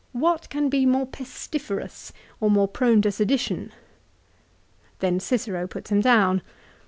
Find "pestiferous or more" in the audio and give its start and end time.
1.21-2.67